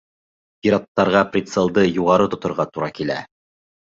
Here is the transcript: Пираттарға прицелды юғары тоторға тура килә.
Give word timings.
Пираттарға 0.67 1.19
прицелды 1.35 1.83
юғары 1.91 2.27
тоторға 2.35 2.65
тура 2.77 2.91
килә. 3.01 3.21